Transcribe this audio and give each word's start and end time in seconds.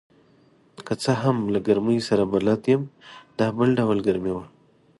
که 0.85 0.93
څه 1.03 1.11
هم 1.21 1.37
له 1.53 1.59
ګرمۍ 1.67 1.99
سره 2.07 2.23
بلد 2.33 2.61
یم، 2.71 2.83
دا 3.39 3.47
بل 3.57 3.69
ډول 3.79 3.99
ګرمي 4.07 4.31
وه. 4.35 4.45